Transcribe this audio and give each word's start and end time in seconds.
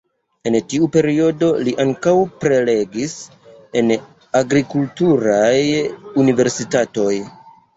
En 0.51 0.55
tiu 0.69 0.85
periodo 0.95 1.49
li 1.67 1.73
ankaŭ 1.83 2.13
prelegis 2.45 3.13
en 3.83 3.93
agrikulturaj 4.41 5.55
universitatoj. 6.25 7.13